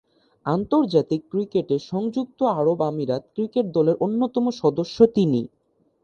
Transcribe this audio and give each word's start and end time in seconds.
আন্তর্জাতিক 0.45 1.21
ক্রিকেটে 1.31 1.75
সংযুক্ত 1.91 2.39
আরব 2.53 2.79
আমিরাত 2.83 3.23
ক্রিকেট 3.35 3.65
দলের 3.73 3.95
অন্যতম 3.99 4.45
সদস্য 4.61 4.97
তিনি। 5.15 5.41